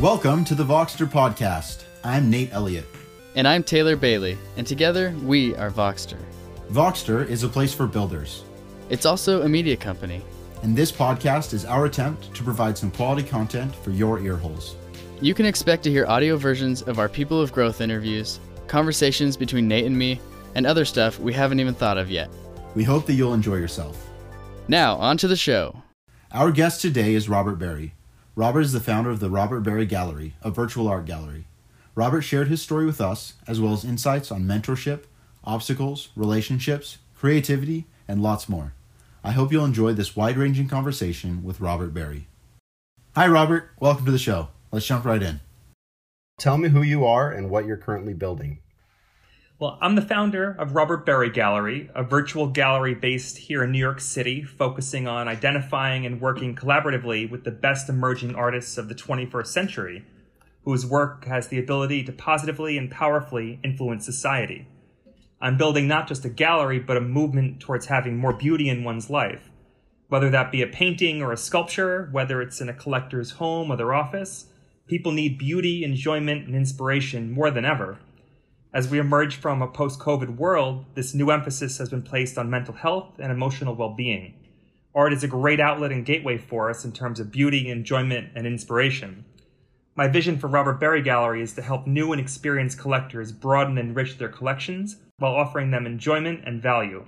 [0.00, 1.84] Welcome to the Voxter Podcast.
[2.04, 2.84] I'm Nate Elliott.
[3.34, 6.18] And I'm Taylor Bailey, and together we are Voxter.
[6.70, 8.44] Voxter is a place for builders,
[8.90, 10.22] It's also a media company.
[10.62, 14.74] and this podcast is our attempt to provide some quality content for your earholes.
[15.22, 18.38] You can expect to hear audio versions of our People of Growth interviews,
[18.68, 20.20] conversations between Nate and me,
[20.54, 22.28] and other stuff we haven't even thought of yet.
[22.74, 23.96] We hope that you'll enjoy yourself.
[24.68, 25.82] Now, on to the show.
[26.32, 27.94] Our guest today is Robert Berry.
[28.38, 31.46] Robert is the founder of the Robert Berry Gallery, a virtual art gallery.
[31.94, 35.04] Robert shared his story with us, as well as insights on mentorship,
[35.42, 38.74] obstacles, relationships, creativity, and lots more.
[39.24, 42.26] I hope you'll enjoy this wide ranging conversation with Robert Berry.
[43.14, 43.70] Hi, Robert.
[43.80, 44.48] Welcome to the show.
[44.70, 45.40] Let's jump right in.
[46.38, 48.58] Tell me who you are and what you're currently building.
[49.58, 53.78] Well, I'm the founder of Robert Berry Gallery, a virtual gallery based here in New
[53.78, 58.94] York City, focusing on identifying and working collaboratively with the best emerging artists of the
[58.94, 60.04] 21st century,
[60.64, 64.68] whose work has the ability to positively and powerfully influence society.
[65.40, 69.08] I'm building not just a gallery, but a movement towards having more beauty in one's
[69.08, 69.48] life.
[70.08, 73.76] Whether that be a painting or a sculpture, whether it's in a collector's home or
[73.78, 74.48] their office,
[74.86, 77.98] people need beauty, enjoyment, and inspiration more than ever.
[78.76, 82.50] As we emerge from a post COVID world, this new emphasis has been placed on
[82.50, 84.34] mental health and emotional well being.
[84.94, 88.46] Art is a great outlet and gateway for us in terms of beauty, enjoyment, and
[88.46, 89.24] inspiration.
[89.94, 93.88] My vision for Robert Berry Gallery is to help new and experienced collectors broaden and
[93.88, 97.06] enrich their collections while offering them enjoyment and value.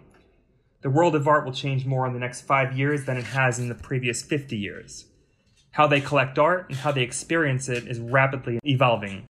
[0.81, 3.59] The world of art will change more in the next five years than it has
[3.59, 5.05] in the previous 50 years.
[5.73, 9.28] How they collect art and how they experience it is rapidly evolving.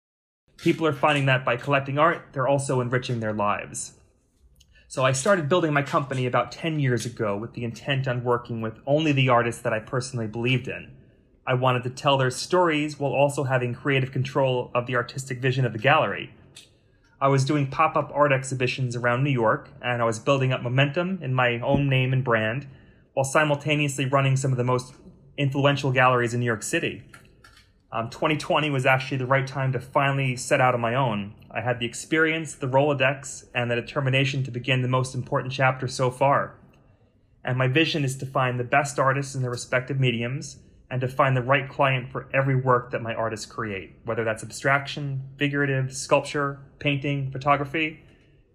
[0.62, 3.94] People are finding that by collecting art, they're also enriching their lives.
[4.86, 8.60] So I started building my company about 10 years ago with the intent on working
[8.60, 10.92] with only the artists that I personally believed in.
[11.44, 15.64] I wanted to tell their stories while also having creative control of the artistic vision
[15.64, 16.32] of the gallery.
[17.20, 20.62] I was doing pop up art exhibitions around New York, and I was building up
[20.62, 22.68] momentum in my own name and brand
[23.14, 24.94] while simultaneously running some of the most
[25.36, 27.02] influential galleries in New York City.
[27.94, 31.34] Um, 2020 was actually the right time to finally set out on my own.
[31.50, 35.86] I had the experience, the Rolodex, and the determination to begin the most important chapter
[35.86, 36.54] so far.
[37.44, 40.56] And my vision is to find the best artists in their respective mediums
[40.90, 44.42] and to find the right client for every work that my artists create, whether that's
[44.42, 48.00] abstraction, figurative, sculpture, painting, photography,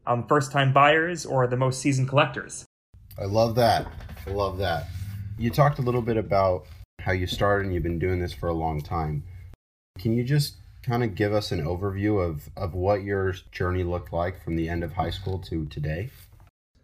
[0.07, 2.65] um, first time buyers, or the most seasoned collectors.
[3.19, 3.85] I love that.
[4.25, 4.87] I love that.
[5.37, 6.65] You talked a little bit about
[6.99, 9.23] how you started and you've been doing this for a long time.
[9.97, 14.13] Can you just kind of give us an overview of, of what your journey looked
[14.13, 16.09] like from the end of high school to today?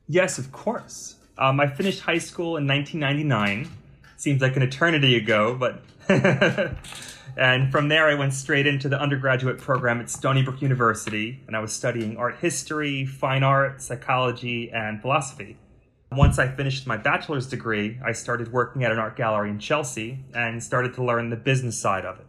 [0.07, 1.16] Yes, of course.
[1.38, 3.69] Um, I finished high school in 1999.
[4.18, 5.81] Seems like an eternity ago, but.
[7.38, 11.56] and from there, I went straight into the undergraduate program at Stony Brook University, and
[11.56, 15.57] I was studying art history, fine art, psychology, and philosophy.
[16.16, 20.24] Once I finished my bachelor's degree, I started working at an art gallery in Chelsea
[20.35, 22.28] and started to learn the business side of it.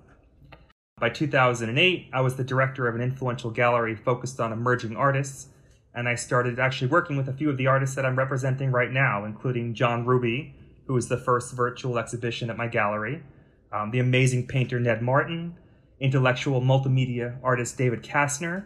[0.98, 5.48] By 2008, I was the director of an influential gallery focused on emerging artists,
[5.94, 8.90] and I started actually working with a few of the artists that I'm representing right
[8.90, 10.54] now, including John Ruby,
[10.86, 13.22] who was the first virtual exhibition at my gallery,
[13.70, 15.56] um, the amazing painter Ned Martin,
[16.00, 18.64] intellectual multimedia artist David Kastner,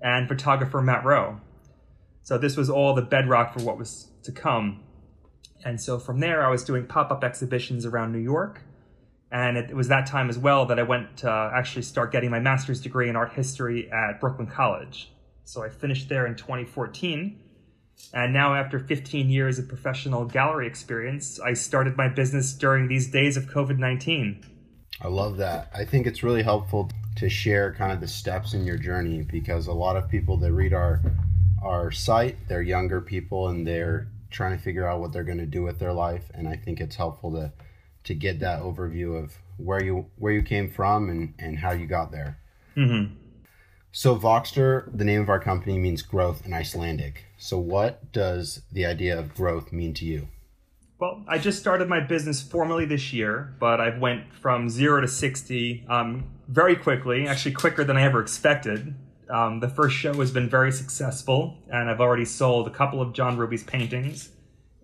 [0.00, 1.40] and photographer Matt Rowe.
[2.24, 4.82] So this was all the bedrock for what was to come.
[5.64, 8.62] And so from there, I was doing pop up exhibitions around New York.
[9.32, 12.30] And it was that time as well that I went to uh, actually start getting
[12.30, 15.12] my master's degree in art history at Brooklyn College.
[15.44, 17.40] So I finished there in 2014.
[18.12, 23.10] And now, after 15 years of professional gallery experience, I started my business during these
[23.10, 24.44] days of COVID 19.
[25.00, 25.70] I love that.
[25.74, 29.66] I think it's really helpful to share kind of the steps in your journey because
[29.66, 31.00] a lot of people that read our
[31.62, 35.46] our site, they're younger people and they're trying to figure out what they're going to
[35.46, 37.52] do with their life and I think it's helpful to
[38.04, 41.86] to get that overview of where you where you came from and and how you
[41.86, 42.38] got there.
[42.76, 43.14] Mm-hmm.
[43.92, 47.24] So Voxter, the name of our company means growth in Icelandic.
[47.38, 50.28] So what does the idea of growth mean to you?
[50.98, 55.08] Well, I just started my business formally this year, but I've went from zero to
[55.08, 58.94] 60 um, very quickly, actually quicker than I ever expected.
[59.28, 63.12] Um, the first show has been very successful, and I've already sold a couple of
[63.12, 64.30] John Ruby's paintings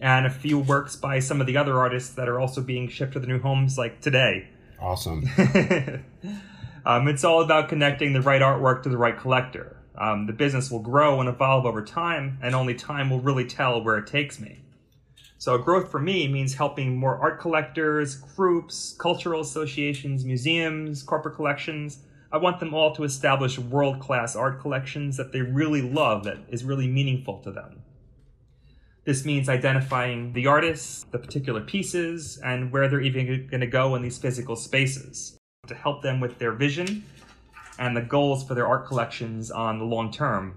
[0.00, 3.12] and a few works by some of the other artists that are also being shipped
[3.12, 4.48] to the new homes like today.
[4.80, 5.24] Awesome.
[6.84, 9.76] um, it's all about connecting the right artwork to the right collector.
[9.96, 13.82] Um, the business will grow and evolve over time, and only time will really tell
[13.82, 14.58] where it takes me.
[15.38, 21.98] So, growth for me means helping more art collectors, groups, cultural associations, museums, corporate collections.
[22.32, 26.38] I want them all to establish world class art collections that they really love, that
[26.48, 27.82] is really meaningful to them.
[29.04, 33.96] This means identifying the artists, the particular pieces, and where they're even going to go
[33.96, 35.36] in these physical spaces
[35.66, 37.04] to help them with their vision
[37.78, 40.54] and the goals for their art collections on the long term.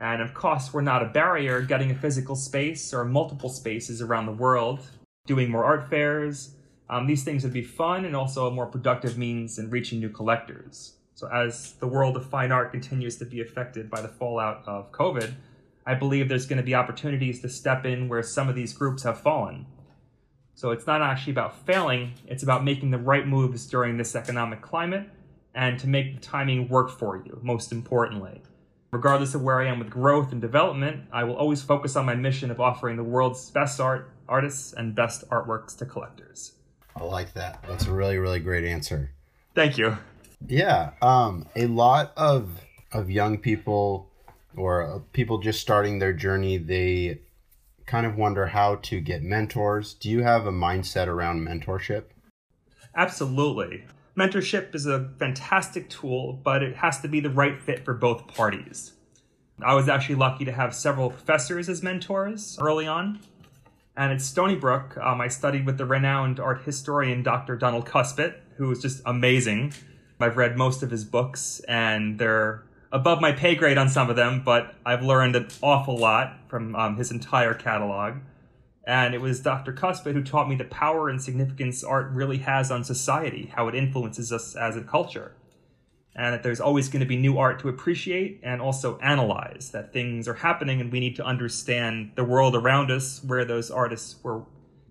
[0.00, 4.26] And of course, we're not a barrier getting a physical space or multiple spaces around
[4.26, 4.80] the world,
[5.26, 6.54] doing more art fairs.
[6.88, 10.10] Um, these things would be fun and also a more productive means in reaching new
[10.10, 10.94] collectors.
[11.14, 14.92] So, as the world of fine art continues to be affected by the fallout of
[14.92, 15.32] COVID,
[15.86, 19.04] I believe there's going to be opportunities to step in where some of these groups
[19.04, 19.66] have fallen.
[20.54, 24.60] So, it's not actually about failing, it's about making the right moves during this economic
[24.60, 25.08] climate
[25.54, 28.42] and to make the timing work for you, most importantly.
[28.90, 32.14] Regardless of where I am with growth and development, I will always focus on my
[32.14, 36.52] mission of offering the world's best art, artists, and best artworks to collectors.
[36.96, 37.64] I like that.
[37.68, 39.10] That's a really, really great answer.
[39.54, 39.96] Thank you.
[40.46, 42.60] Yeah, um, a lot of
[42.92, 44.10] of young people
[44.56, 47.20] or people just starting their journey, they
[47.86, 49.94] kind of wonder how to get mentors.
[49.94, 52.04] Do you have a mindset around mentorship?
[52.96, 53.84] Absolutely.
[54.16, 58.28] Mentorship is a fantastic tool, but it has to be the right fit for both
[58.28, 58.92] parties.
[59.62, 63.20] I was actually lucky to have several professors as mentors early on.
[63.96, 67.56] And at Stony Brook, um, I studied with the renowned art historian Dr.
[67.56, 69.72] Donald Kuspit, who was just amazing.
[70.20, 74.16] I've read most of his books, and they're above my pay grade on some of
[74.16, 78.14] them, but I've learned an awful lot from um, his entire catalog.
[78.86, 79.72] And it was Dr.
[79.72, 83.74] Kuspit who taught me the power and significance art really has on society, how it
[83.74, 85.32] influences us as a culture.
[86.16, 89.92] And that there's always going to be new art to appreciate and also analyze, that
[89.92, 94.16] things are happening and we need to understand the world around us, where those artists
[94.22, 94.42] were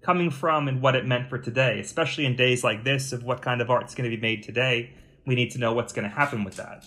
[0.01, 1.79] coming from, and what it meant for today.
[1.79, 4.91] Especially in days like this, of what kind of art's going to be made today,
[5.25, 6.85] we need to know what's going to happen with that.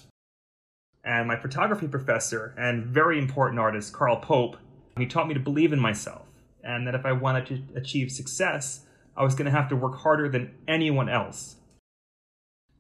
[1.02, 4.56] And my photography professor and very important artist, Carl Pope,
[4.98, 6.26] he taught me to believe in myself
[6.64, 8.84] and that if I wanted to achieve success,
[9.16, 11.56] I was going to have to work harder than anyone else.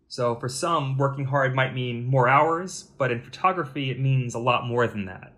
[0.08, 4.38] So, for some, working hard might mean more hours, but in photography, it means a
[4.38, 5.32] lot more than that.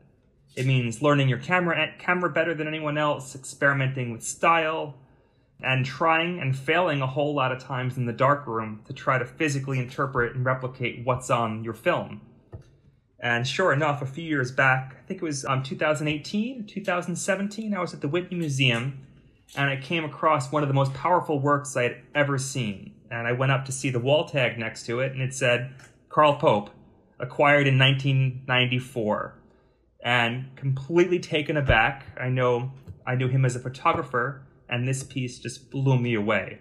[0.56, 4.94] It means learning your camera camera better than anyone else, experimenting with style,
[5.62, 9.24] and trying and failing a whole lot of times in the darkroom to try to
[9.24, 12.20] physically interpret and replicate what's on your film.
[13.20, 17.80] And sure enough, a few years back, I think it was um, 2018, 2017, I
[17.80, 19.04] was at the Whitney Museum
[19.56, 22.94] and I came across one of the most powerful works I had ever seen.
[23.10, 25.74] And I went up to see the wall tag next to it and it said,
[26.08, 26.70] Carl Pope,
[27.18, 29.34] acquired in 1994.
[30.04, 32.72] And completely taken aback, I know
[33.06, 36.60] I knew him as a photographer, and this piece just blew me away.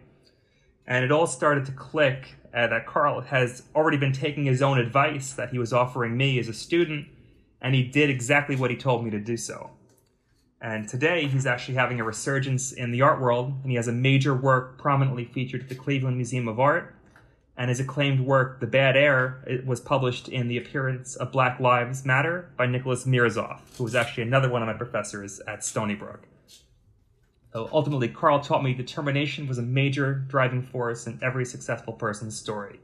[0.87, 4.79] And it all started to click uh, that Carl has already been taking his own
[4.79, 7.07] advice that he was offering me as a student,
[7.61, 9.71] and he did exactly what he told me to do so.
[10.59, 13.91] And today, he's actually having a resurgence in the art world, and he has a
[13.91, 16.95] major work prominently featured at the Cleveland Museum of Art.
[17.55, 21.59] And his acclaimed work, The Bad Air, it was published in The Appearance of Black
[21.59, 25.95] Lives Matter by Nicholas Mirzoeff, who was actually another one of my professors at Stony
[25.95, 26.27] Brook.
[27.53, 32.37] So ultimately, Carl taught me determination was a major driving force in every successful person's
[32.37, 32.79] story.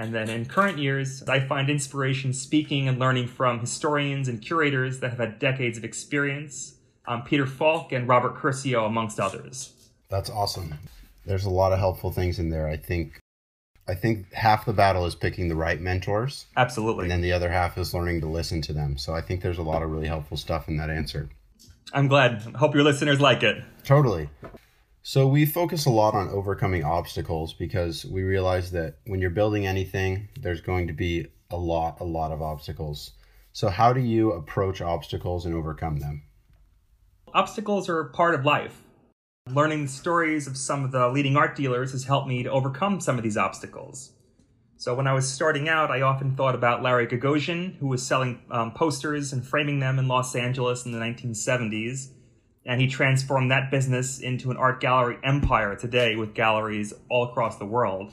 [0.00, 5.00] And then in current years, I find inspiration speaking and learning from historians and curators
[5.00, 6.76] that have had decades of experience,
[7.06, 9.74] um, Peter Falk and Robert Curcio, amongst others.
[10.08, 10.72] That's awesome.
[11.26, 12.66] There's a lot of helpful things in there.
[12.66, 13.20] I think
[13.86, 16.46] I think half the battle is picking the right mentors.
[16.56, 17.04] Absolutely.
[17.04, 18.96] And then the other half is learning to listen to them.
[18.96, 21.28] So I think there's a lot of really helpful stuff in that answer.
[21.92, 22.40] I'm glad.
[22.54, 23.62] Hope your listeners like it.
[23.84, 24.30] Totally.
[25.02, 29.66] So we focus a lot on overcoming obstacles because we realize that when you're building
[29.66, 33.12] anything, there's going to be a lot, a lot of obstacles.
[33.52, 36.22] So how do you approach obstacles and overcome them?
[37.32, 38.82] Obstacles are part of life.
[39.48, 43.00] Learning the stories of some of the leading art dealers has helped me to overcome
[43.00, 44.12] some of these obstacles.
[44.76, 48.40] So when I was starting out, I often thought about Larry Gagosian, who was selling
[48.50, 52.10] um, posters and framing them in Los Angeles in the 1970s.
[52.66, 57.56] And he transformed that business into an art gallery empire today with galleries all across
[57.56, 58.12] the world.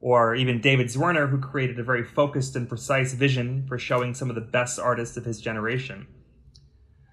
[0.00, 4.28] Or even David Zwirner, who created a very focused and precise vision for showing some
[4.28, 6.06] of the best artists of his generation.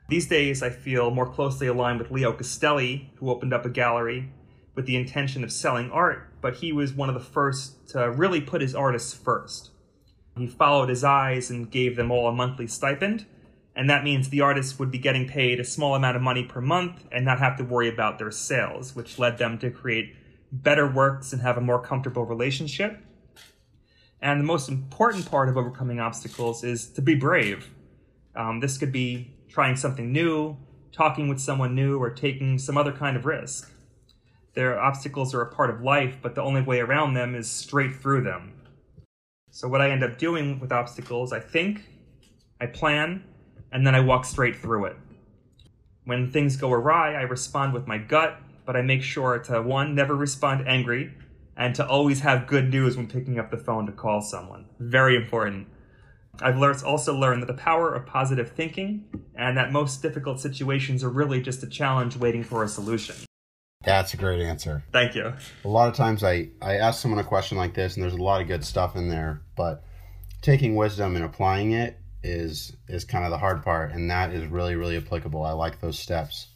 [0.09, 4.29] These days, I feel more closely aligned with Leo Castelli, who opened up a gallery
[4.75, 8.41] with the intention of selling art, but he was one of the first to really
[8.41, 9.69] put his artists first.
[10.37, 13.25] He followed his eyes and gave them all a monthly stipend,
[13.75, 16.59] And that means the artists would be getting paid a small amount of money per
[16.59, 20.15] month and not have to worry about their sales, which led them to create
[20.51, 22.99] better works and have a more comfortable relationship.
[24.21, 27.71] And the most important part of overcoming obstacles is to be brave.
[28.35, 30.57] Um, this could be trying something new,
[30.91, 33.71] talking with someone new, or taking some other kind of risk.
[34.53, 37.95] Their obstacles are a part of life, but the only way around them is straight
[37.95, 38.53] through them.
[39.49, 41.83] So, what I end up doing with obstacles, I think,
[42.59, 43.23] I plan,
[43.71, 44.97] and then I walk straight through it.
[46.05, 49.95] When things go awry, I respond with my gut, but I make sure to one,
[49.95, 51.13] never respond angry,
[51.55, 54.65] and to always have good news when picking up the phone to call someone.
[54.79, 55.67] Very important.
[56.41, 61.03] I've learned, also learned that the power of positive thinking and that most difficult situations
[61.03, 63.15] are really just a challenge waiting for a solution.
[63.83, 64.83] That's a great answer.
[64.91, 65.33] Thank you.
[65.65, 68.21] A lot of times I, I ask someone a question like this and there's a
[68.21, 69.83] lot of good stuff in there, but
[70.41, 74.45] taking wisdom and applying it is is kind of the hard part and that is
[74.47, 75.43] really really applicable.
[75.43, 76.47] I like those steps.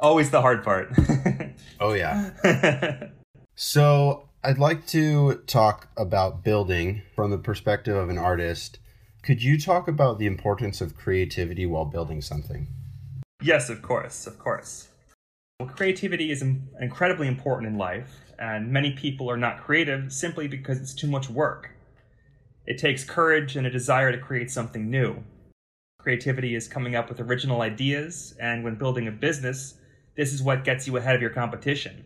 [0.00, 0.92] Always the hard part.
[1.80, 3.08] oh yeah.
[3.56, 8.78] so, I'd like to talk about building from the perspective of an artist.
[9.22, 12.68] Could you talk about the importance of creativity while building something?
[13.42, 14.88] Yes, of course, of course.
[15.58, 16.42] Well, creativity is
[16.80, 21.28] incredibly important in life, and many people are not creative simply because it's too much
[21.28, 21.70] work.
[22.68, 25.24] It takes courage and a desire to create something new.
[25.98, 29.76] Creativity is coming up with original ideas, and when building a business,
[30.16, 32.04] this is what gets you ahead of your competition.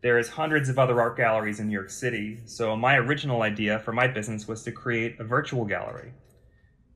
[0.00, 3.92] There's hundreds of other art galleries in New York City, so my original idea for
[3.92, 6.14] my business was to create a virtual gallery.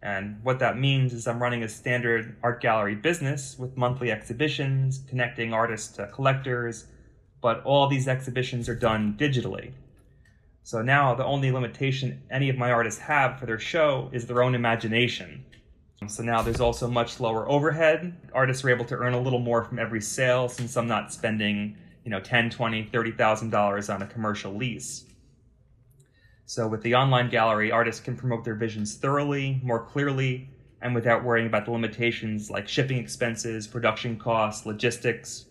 [0.00, 5.03] And what that means is I'm running a standard art gallery business with monthly exhibitions,
[5.07, 6.87] connecting artists to collectors,
[7.43, 9.73] but all these exhibitions are done digitally.
[10.67, 14.43] So now the only limitation any of my artists have for their show is their
[14.43, 15.45] own imagination.
[16.09, 18.17] So now there's also much lower overhead.
[18.35, 21.77] Artists are able to earn a little more from every sale since I'm not spending,
[22.03, 25.05] you know, 10, 20, 30,000 dollars on a commercial lease.
[26.47, 30.51] So with the online gallery, artists can promote their visions thoroughly, more clearly,
[30.83, 35.45] and without worrying about the limitations like shipping expenses, production costs, logistics.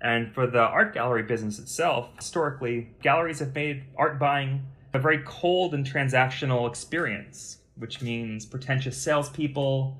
[0.00, 5.22] And for the art gallery business itself, historically, galleries have made art buying a very
[5.24, 9.96] cold and transactional experience, which means pretentious salespeople,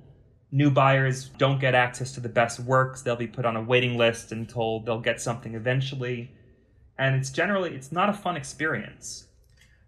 [0.53, 3.03] new buyers don't get access to the best works.
[3.03, 6.31] They'll be put on a waiting list and told they'll get something eventually.
[6.99, 9.27] And it's generally it's not a fun experience.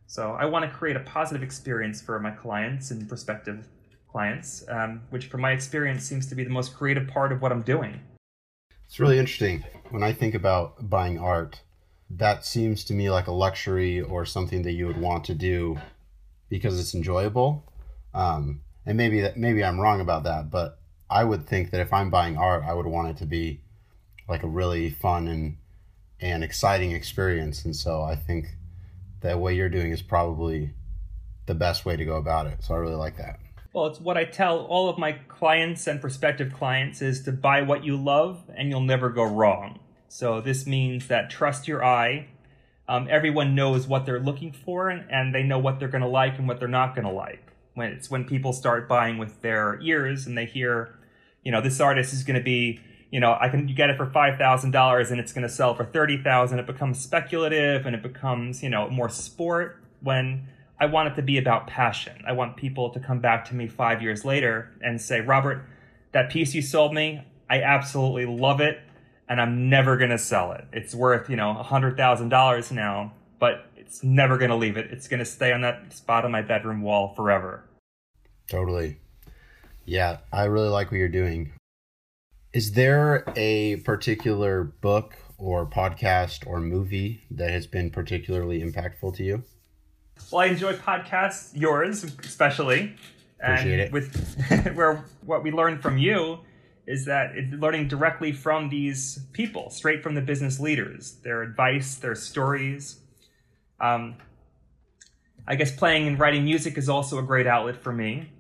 [0.06, 3.68] So I want to create a positive experience for my clients and prospective
[4.10, 7.52] clients, um, which, from my experience, seems to be the most creative part of what
[7.52, 8.00] I'm doing.
[8.88, 9.64] It's really interesting.
[9.90, 11.60] When I think about buying art,
[12.08, 15.78] that seems to me like a luxury or something that you would want to do
[16.48, 17.70] because it's enjoyable.
[18.14, 20.80] Um, and maybe that maybe I'm wrong about that, but
[21.10, 23.60] I would think that if I'm buying art, I would want it to be
[24.26, 25.58] like a really fun and
[26.18, 27.66] and exciting experience.
[27.66, 28.46] And so I think
[29.20, 30.70] that what you're doing is probably
[31.44, 32.64] the best way to go about it.
[32.64, 33.38] So I really like that.
[33.78, 37.62] Well, it's what I tell all of my clients and prospective clients is to buy
[37.62, 39.78] what you love and you'll never go wrong.
[40.08, 42.26] So this means that trust your eye.
[42.88, 46.08] Um, everyone knows what they're looking for and, and they know what they're going to
[46.08, 47.52] like and what they're not going to like.
[47.74, 50.98] When it's when people start buying with their ears and they hear,
[51.44, 52.80] you know, this artist is going to be
[53.12, 55.48] you know, I can you get it for five thousand dollars and it's going to
[55.48, 56.58] sell for thirty thousand.
[56.58, 59.84] It becomes speculative and it becomes you know more sport.
[60.00, 60.48] When
[60.80, 62.22] I want it to be about passion.
[62.26, 65.64] I want people to come back to me five years later and say, Robert,
[66.12, 68.80] that piece you sold me, I absolutely love it,
[69.28, 70.64] and I'm never going to sell it.
[70.72, 74.76] It's worth you know a hundred thousand dollars now, but it's never going to leave
[74.76, 74.90] it.
[74.90, 77.64] It's going to stay on that spot on my bedroom wall forever.
[78.48, 78.98] Totally.
[79.84, 81.52] Yeah, I really like what you're doing.
[82.52, 89.24] Is there a particular book or podcast or movie that has been particularly impactful to
[89.24, 89.44] you?
[90.30, 92.94] Well, I enjoy podcasts, yours especially.
[93.40, 93.92] Appreciate and it.
[93.92, 96.40] With where what we learn from you
[96.86, 101.94] is that it, learning directly from these people, straight from the business leaders, their advice,
[101.96, 103.00] their stories.
[103.80, 104.16] Um,
[105.46, 108.30] I guess playing and writing music is also a great outlet for me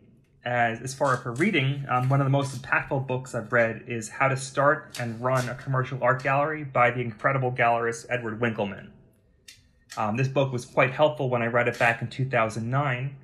[0.48, 3.84] as, as far as for reading, um, one of the most impactful books I've read
[3.86, 8.40] is How to Start and Run a Commercial Art Gallery by the incredible gallerist Edward
[8.40, 8.92] Winkleman.
[9.98, 13.16] Um, this book was quite helpful when I read it back in 2009,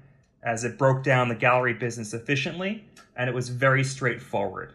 [0.43, 2.85] as it broke down the gallery business efficiently
[3.17, 4.73] and it was very straightforward.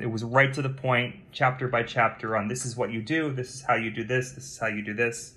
[0.00, 3.32] It was right to the point, chapter by chapter, on this is what you do,
[3.32, 5.34] this is how you do this, this is how you do this.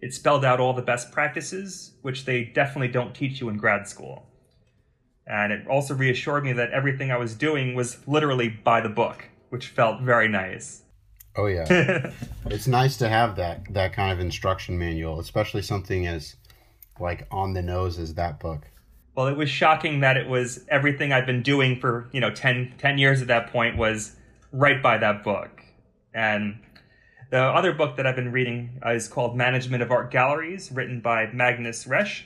[0.00, 3.88] It spelled out all the best practices, which they definitely don't teach you in grad
[3.88, 4.26] school.
[5.26, 9.24] And it also reassured me that everything I was doing was literally by the book,
[9.48, 10.83] which felt very nice.
[11.36, 12.12] Oh yeah.
[12.46, 16.36] it's nice to have that that kind of instruction manual, especially something as
[17.00, 18.66] like on the nose as that book.
[19.16, 22.74] Well, it was shocking that it was everything I've been doing for, you know, 10,
[22.78, 24.16] 10 years at that point was
[24.50, 25.62] right by that book.
[26.12, 26.58] And
[27.30, 31.00] the other book that I've been reading uh, is called Management of Art Galleries, written
[31.00, 32.22] by Magnus Resch.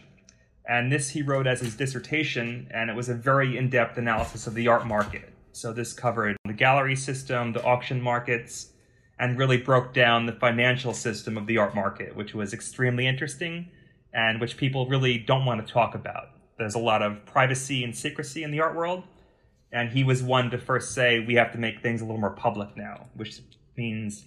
[0.66, 4.46] And this he wrote as his dissertation, and it was a very in depth analysis
[4.46, 5.30] of the art market.
[5.52, 8.72] So this covered the gallery system, the auction markets,
[9.18, 13.68] and really broke down the financial system of the art market, which was extremely interesting
[14.12, 16.30] and which people really don't want to talk about.
[16.58, 19.04] There's a lot of privacy and secrecy in the art world,
[19.72, 22.30] and he was one to first say we have to make things a little more
[22.30, 23.40] public now, which
[23.76, 24.24] means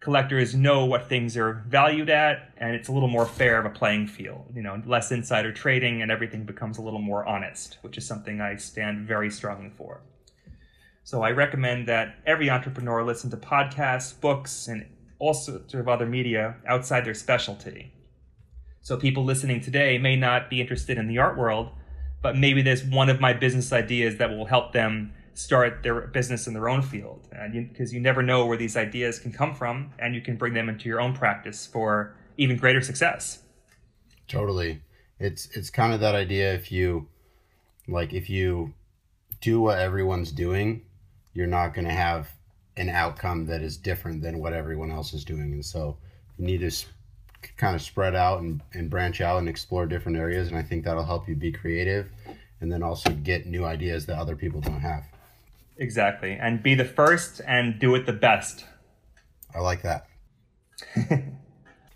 [0.00, 3.70] collectors know what things are valued at, and it's a little more fair of a
[3.70, 4.44] playing field.
[4.54, 8.40] You know, less insider trading, and everything becomes a little more honest, which is something
[8.40, 10.02] I stand very strongly for.
[11.04, 14.86] So I recommend that every entrepreneur listen to podcasts, books, and
[15.18, 17.92] all sorts of other media outside their specialty.
[18.80, 21.70] So people listening today may not be interested in the art world,
[22.22, 26.46] but maybe there's one of my business ideas that will help them start their business
[26.46, 27.28] in their own field.
[27.32, 30.36] And because you, you never know where these ideas can come from, and you can
[30.36, 33.42] bring them into your own practice for even greater success.
[34.26, 34.80] Totally.
[35.18, 37.08] It's it's kind of that idea if you
[37.86, 38.72] like if you
[39.42, 40.82] do what everyone's doing,
[41.34, 42.30] you're not going to have
[42.76, 45.52] an outcome that is different than what everyone else is doing.
[45.52, 45.96] And so
[46.38, 46.70] you need to
[47.56, 50.48] kind of spread out and, and branch out and explore different areas.
[50.48, 52.08] And I think that'll help you be creative
[52.60, 55.04] and then also get new ideas that other people don't have.
[55.76, 56.32] Exactly.
[56.32, 58.64] And be the first and do it the best.
[59.54, 60.06] I like that.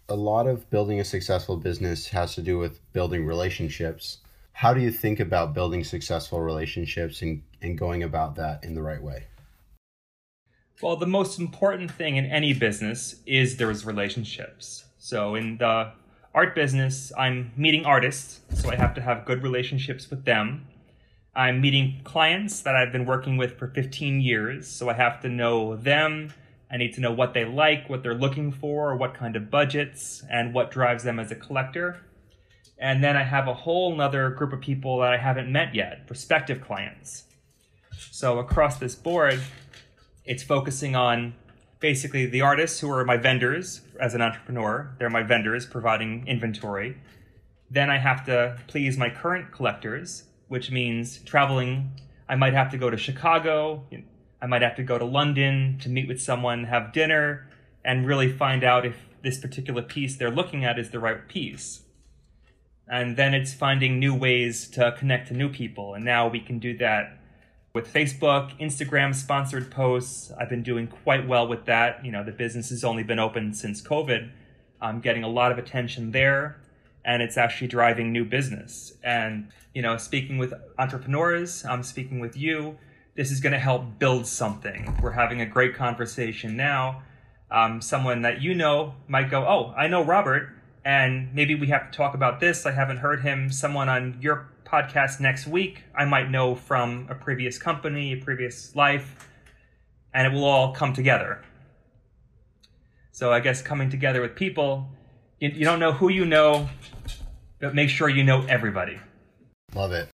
[0.08, 4.18] a lot of building a successful business has to do with building relationships.
[4.58, 8.82] How do you think about building successful relationships and, and going about that in the
[8.82, 9.28] right way?
[10.82, 14.86] Well, the most important thing in any business is those relationships.
[14.98, 15.92] So in the
[16.34, 20.66] art business, I'm meeting artists, so I have to have good relationships with them.
[21.36, 25.28] I'm meeting clients that I've been working with for 15 years, so I have to
[25.28, 26.32] know them.
[26.68, 30.24] I need to know what they like, what they're looking for, what kind of budgets,
[30.28, 32.00] and what drives them as a collector.
[32.80, 36.06] And then I have a whole nother group of people that I haven't met yet,
[36.06, 37.24] prospective clients.
[38.10, 39.40] So across this board,
[40.24, 41.34] it's focusing on
[41.80, 44.94] basically the artists who are my vendors as an entrepreneur.
[44.98, 46.98] They're my vendors providing inventory.
[47.70, 52.00] Then I have to please my current collectors, which means traveling.
[52.28, 53.84] I might have to go to Chicago.
[54.40, 57.48] I might have to go to London to meet with someone, have dinner,
[57.84, 61.82] and really find out if this particular piece they're looking at is the right piece.
[62.90, 65.94] And then it's finding new ways to connect to new people.
[65.94, 67.18] And now we can do that
[67.74, 70.32] with Facebook, Instagram sponsored posts.
[70.38, 72.04] I've been doing quite well with that.
[72.04, 74.30] You know, the business has only been open since COVID.
[74.80, 76.60] I'm getting a lot of attention there
[77.04, 78.92] and it's actually driving new business.
[79.02, 82.78] And, you know, speaking with entrepreneurs, I'm speaking with you.
[83.14, 84.96] This is going to help build something.
[85.02, 87.02] We're having a great conversation now.
[87.50, 90.50] Um, someone that you know might go, Oh, I know Robert,
[90.84, 92.66] and maybe we have to talk about this.
[92.66, 93.50] I haven't heard him.
[93.50, 98.76] Someone on your podcast next week I might know from a previous company, a previous
[98.76, 99.28] life,
[100.12, 101.42] and it will all come together.
[103.12, 104.88] So I guess coming together with people,
[105.40, 106.68] you, you don't know who you know,
[107.60, 108.98] but make sure you know everybody.
[109.74, 110.08] Love it.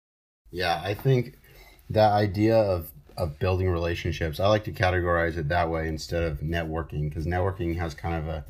[0.51, 1.37] Yeah, I think
[1.89, 6.39] that idea of of building relationships, I like to categorize it that way instead of
[6.39, 8.45] networking because networking has kind of a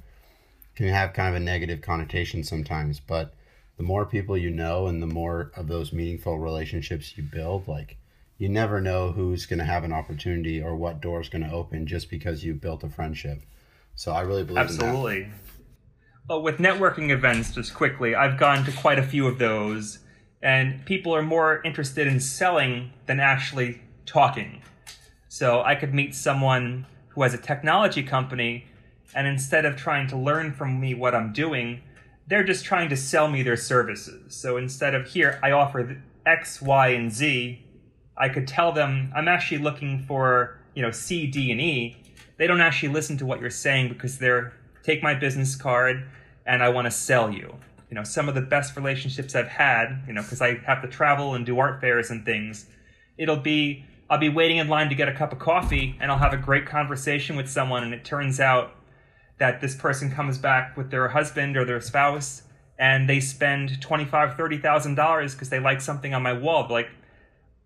[0.86, 3.34] can have kind of a negative connotation sometimes, but
[3.78, 7.98] the more people you know and the more of those meaningful relationships you build, like
[8.38, 11.86] you never know who's going to have an opportunity or what door's going to open
[11.86, 13.44] just because you built a friendship.
[13.96, 15.32] So I really believe Absolutely.
[16.28, 20.00] Well, with networking events, just quickly, I've gone to quite a few of those,
[20.42, 24.62] and people are more interested in selling than actually talking.
[25.28, 28.66] So I could meet someone who has a technology company,
[29.14, 31.82] and instead of trying to learn from me what I'm doing,
[32.28, 34.36] they're just trying to sell me their services.
[34.36, 37.64] So instead of here, I offer X, Y, and Z,
[38.18, 41.98] I could tell them I'm actually looking for, you know, C, D, and E.
[42.38, 46.08] They don't actually listen to what you're saying because they're take my business card
[46.46, 47.56] and I want to sell you.
[47.90, 50.88] You know, some of the best relationships I've had, you know, because I have to
[50.88, 52.68] travel and do art fairs and things,
[53.18, 56.18] it'll be I'll be waiting in line to get a cup of coffee and I'll
[56.18, 58.76] have a great conversation with someone and it turns out
[59.42, 62.44] that this person comes back with their husband or their spouse
[62.78, 66.68] and they spend twenty five, thirty thousand dollars because they like something on my wall.
[66.70, 66.90] Like,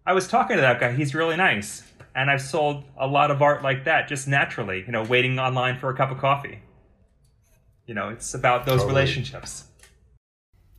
[0.05, 0.93] I was talking to that guy.
[0.93, 1.83] He's really nice.
[2.15, 5.77] And I've sold a lot of art like that just naturally, you know, waiting online
[5.77, 6.61] for a cup of coffee.
[7.85, 8.95] You know, it's about those Totally.
[8.95, 9.65] relationships.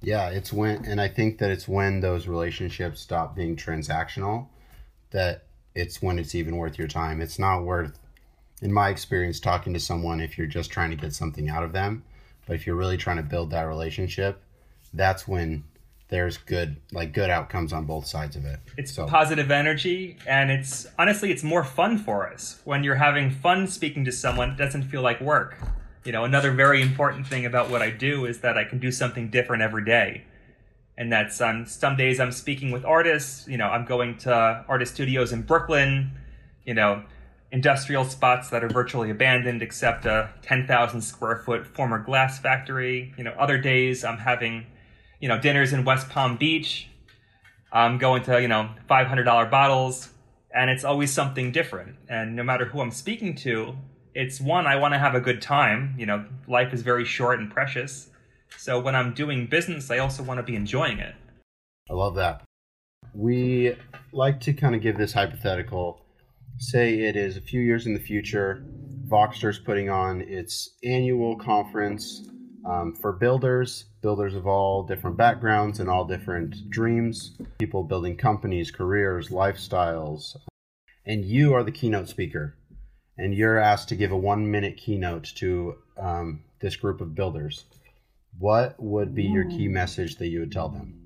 [0.01, 4.49] Yeah, it's when, and I think that it's when those relationships stop being transactional
[5.11, 7.21] that it's when it's even worth your time.
[7.21, 7.99] It's not worth,
[8.63, 11.73] in my experience, talking to someone if you're just trying to get something out of
[11.73, 12.05] them.
[12.47, 14.41] But if you're really trying to build that relationship,
[14.95, 15.65] that's when
[16.09, 18.61] there's good, like good outcomes on both sides of it.
[18.77, 23.31] It's so, positive energy, and it's honestly, it's more fun for us when you're having
[23.31, 24.51] fun speaking to someone.
[24.51, 25.57] It doesn't feel like work.
[26.05, 28.93] You know, another very important thing about what I do is that I can do
[28.93, 30.23] something different every day,
[30.97, 33.49] and that's on some days I'm speaking with artists.
[33.49, 36.13] You know, I'm going to artist studios in Brooklyn.
[36.65, 37.03] You know,
[37.57, 43.15] industrial spots that are virtually abandoned except a 10,000 square foot former glass factory.
[43.17, 44.67] You know, other days I'm having,
[45.21, 46.87] you know, dinners in West Palm Beach.
[47.73, 50.11] I'm going to, you know, $500 bottles,
[50.55, 51.97] and it's always something different.
[52.11, 53.75] And no matter who I'm speaking to,
[54.15, 55.95] it's one, I want to have a good time.
[55.97, 58.11] You know, life is very short and precious.
[58.59, 61.15] So when I'm doing business, I also want to be enjoying it.
[61.89, 62.43] I love that.
[63.15, 63.77] We
[64.13, 66.03] like to kind of give this hypothetical.
[66.59, 68.65] Say it is a few years in the future,
[69.07, 72.29] Voxter is putting on its annual conference
[72.65, 78.71] um, for builders, builders of all different backgrounds and all different dreams, people building companies,
[78.71, 80.35] careers, lifestyles.
[81.05, 82.57] And you are the keynote speaker.
[83.17, 87.65] And you're asked to give a one minute keynote to um, this group of builders.
[88.39, 91.01] What would be your key message that you would tell them?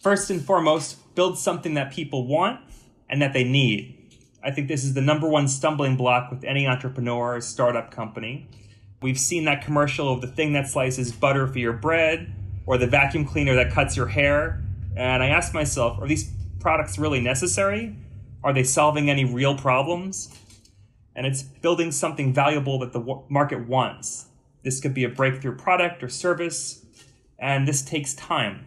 [0.00, 2.60] First and foremost, build something that people want
[3.08, 3.99] and that they need.
[4.42, 8.48] I think this is the number one stumbling block with any entrepreneur or startup company.
[9.02, 12.32] We've seen that commercial of the thing that slices butter for your bread
[12.66, 14.62] or the vacuum cleaner that cuts your hair.
[14.96, 17.96] And I asked myself, are these products really necessary?
[18.42, 20.34] Are they solving any real problems?
[21.14, 24.26] And it's building something valuable that the market wants.
[24.62, 26.84] This could be a breakthrough product or service,
[27.38, 28.66] and this takes time.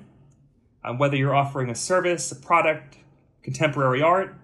[0.84, 2.98] Uh, whether you're offering a service, a product,
[3.42, 4.36] contemporary art,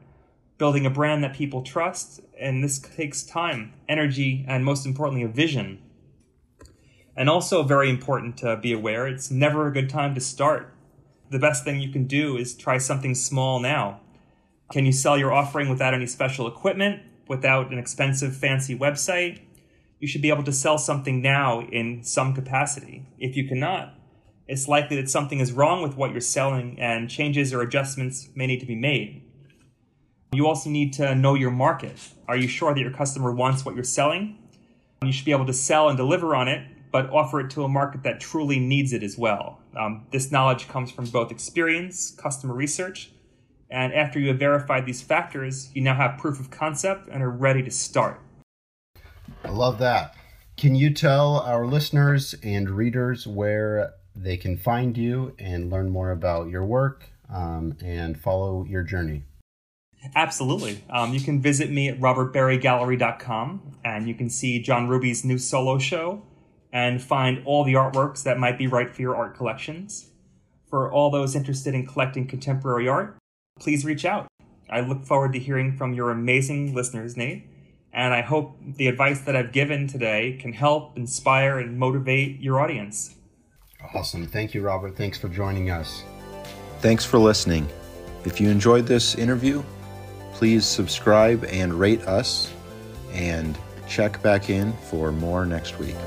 [0.59, 5.27] building a brand that people trust, and this takes time, energy, and most importantly, a
[5.27, 5.81] vision.
[7.15, 10.73] And also, very important to be aware, it's never a good time to start.
[11.31, 14.01] The best thing you can do is try something small now.
[14.71, 19.39] Can you sell your offering without any special equipment, without an expensive, fancy website?
[19.99, 23.05] You should be able to sell something now in some capacity.
[23.17, 23.95] If you cannot,
[24.47, 28.47] it's likely that something is wrong with what you're selling and changes or adjustments may
[28.47, 29.23] need to be made.
[30.31, 31.97] You also need to know your market.
[32.27, 34.37] Are you sure that your customer wants what you're selling?
[35.03, 37.67] You should be able to sell and deliver on it, but offer it to a
[37.67, 39.59] market that truly needs it as well.
[39.75, 43.11] Um, this knowledge comes from both experience, customer research,
[43.71, 47.29] and after you have verified these factors, you now have proof of concept and are
[47.29, 48.19] ready to start.
[49.43, 50.15] I love that.
[50.57, 56.11] Can you tell our listeners and readers where they can find you and learn more
[56.11, 59.23] about your work um, and follow your journey?
[60.15, 60.83] Absolutely.
[60.89, 65.77] Um, you can visit me at robertberrygallery.com and you can see John Ruby's new solo
[65.77, 66.23] show
[66.71, 70.09] and find all the artworks that might be right for your art collections.
[70.69, 73.17] For all those interested in collecting contemporary art,
[73.59, 74.27] please reach out.
[74.69, 77.47] I look forward to hearing from your amazing listeners, Nate,
[77.91, 82.59] and I hope the advice that I've given today can help inspire and motivate your
[82.59, 83.15] audience.
[83.95, 84.27] Awesome.
[84.27, 84.95] Thank you, Robert.
[84.95, 86.03] Thanks for joining us.
[86.81, 87.67] Thanks for listening.
[88.25, 89.63] If you enjoyed this interview,
[90.39, 92.49] please subscribe and rate us
[93.11, 93.57] and
[93.89, 95.97] check back in for more next week.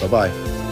[0.00, 0.69] Bye bye.